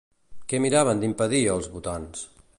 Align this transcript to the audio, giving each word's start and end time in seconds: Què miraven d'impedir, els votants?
Què 0.53 0.61
miraven 0.63 1.03
d'impedir, 1.03 1.43
els 1.57 1.71
votants? 1.77 2.27